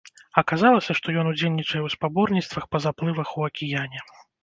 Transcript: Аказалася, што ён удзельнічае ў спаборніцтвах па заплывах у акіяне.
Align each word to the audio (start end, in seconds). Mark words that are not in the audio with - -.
Аказалася, 0.41 0.95
што 1.01 1.07
ён 1.25 1.29
удзельнічае 1.33 1.81
ў 1.83 1.89
спаборніцтвах 1.97 2.69
па 2.75 2.85
заплывах 2.89 3.27
у 3.39 3.49
акіяне. 3.53 3.99